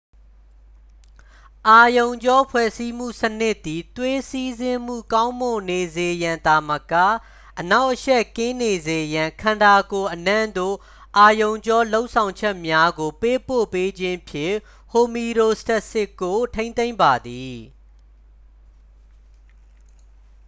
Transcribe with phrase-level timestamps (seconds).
[1.73, 6.93] အာရုံကြောဖွဲ့စည်းမှုစနစ်သည် သွေးစီးဆင်းမှုကောင်းမွန်နေစေရန်သာမက
[7.59, 10.75] အနှောင့်အယှက်ကင်းနေစေရန် ခန္ဓာကိုယ်အနှံ့သို့
[11.17, 14.55] အာရုံကြောလှုံ့ဆော်ချက်များကိုပေးပို့ပေးခြင်းဖြင့်
[14.91, 17.57] ဟိုမီရိုစတက်စစ်ကို ထိန်းသိမ်းပါသည်